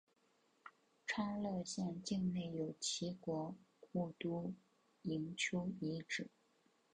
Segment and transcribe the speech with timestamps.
[1.05, 4.51] 昌乐县境内有齐国故都
[5.03, 6.27] 营丘遗址。